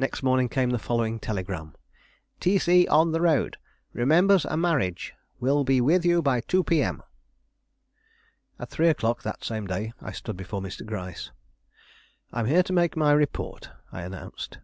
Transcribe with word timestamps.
Next 0.00 0.24
morning 0.24 0.48
came 0.48 0.70
the 0.70 0.80
following 0.80 1.20
telegram: 1.20 1.76
"T. 2.40 2.58
C. 2.58 2.88
on 2.88 3.12
the 3.12 3.20
road. 3.20 3.56
Remembers 3.92 4.44
a 4.44 4.56
marriage. 4.56 5.14
Will 5.38 5.62
be 5.62 5.80
with 5.80 6.04
you 6.04 6.22
by 6.22 6.40
2 6.40 6.64
P.M." 6.64 7.04
At 8.58 8.68
three 8.70 8.88
o'clock 8.88 9.18
of 9.18 9.22
that 9.26 9.44
same 9.44 9.68
day, 9.68 9.92
I 10.02 10.10
stood 10.10 10.36
before 10.36 10.60
Mr. 10.60 10.84
Gryce. 10.84 11.30
"I 12.32 12.40
am 12.40 12.46
here 12.46 12.64
to 12.64 12.72
make 12.72 12.96
my 12.96 13.12
report," 13.12 13.70
I 13.92 14.02
announced. 14.02 14.58